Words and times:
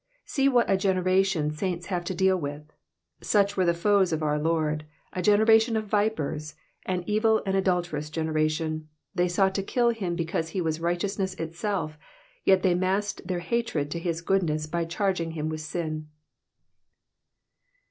See 0.25 0.49
what 0.49 0.67
a 0.67 0.77
generation 0.77 1.51
saints 1.51 1.85
have 1.85 2.03
to 2.05 2.15
deal 2.15 2.35
with! 2.35 2.63
Such 3.21 3.55
were 3.55 3.65
the 3.65 3.73
foes 3.75 4.11
of 4.11 4.23
our 4.23 4.39
Lord, 4.39 4.83
a 5.13 5.21
generation 5.21 5.77
of 5.77 5.85
vipers, 5.85 6.55
an 6.87 7.03
evil 7.05 7.43
and 7.45 7.55
adulterous 7.55 8.09
generation; 8.09 8.89
they 9.13 9.27
sought 9.27 9.53
to 9.53 9.61
kill 9.61 9.89
him 9.91 10.15
because 10.15 10.49
he 10.49 10.59
was 10.59 10.79
righteousness 10.81 11.35
itself, 11.35 11.99
yet 12.43 12.63
they 12.63 12.73
masked 12.73 13.27
their 13.27 13.41
hatred 13.41 13.91
to 13.91 13.99
his 13.99 14.21
goodness 14.21 14.65
by 14.65 14.85
charging 14.85 15.33
him 15.33 15.49
with 15.49 15.61
sin. 15.61 16.07